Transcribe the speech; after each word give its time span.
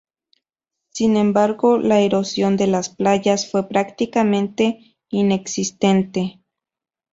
Sin 0.89 1.15
embargo, 1.15 1.77
la 1.77 1.99
erosión 2.01 2.57
de 2.57 2.65
las 2.65 2.89
playas 2.89 3.51
fue 3.51 3.67
prácticamente 3.69 4.97
inexistente. 5.11 6.41